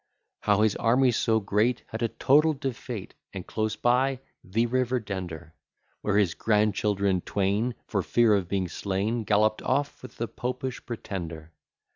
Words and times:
How 0.39 0.61
his 0.61 0.75
army 0.77 1.11
so 1.11 1.39
great, 1.39 1.83
Had 1.89 2.01
a 2.01 2.07
total 2.07 2.53
defeat, 2.53 3.13
And 3.33 3.45
close 3.45 3.75
by 3.75 4.19
the 4.43 4.65
river 4.65 4.99
Dender: 4.99 5.53
Where 6.01 6.17
his 6.17 6.33
grandchildren 6.33 7.21
twain, 7.21 7.75
For 7.87 8.01
fear 8.01 8.33
of 8.33 8.47
being 8.49 8.67
slain, 8.67 9.23
Gallop'd 9.25 9.61
off 9.61 10.01
with 10.01 10.17
the 10.17 10.27
Popish 10.27 10.83
Pretender. 10.87 11.51